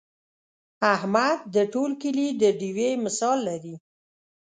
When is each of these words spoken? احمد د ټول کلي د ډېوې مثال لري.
احمد 0.95 1.37
د 1.55 1.57
ټول 1.73 1.91
کلي 2.01 2.27
د 2.41 2.43
ډېوې 2.59 2.89
مثال 3.05 3.37
لري. 3.49 3.75